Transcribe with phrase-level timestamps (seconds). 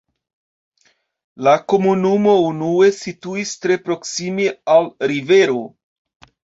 [1.47, 5.67] La komunumo unue situis tre proksime al rivero.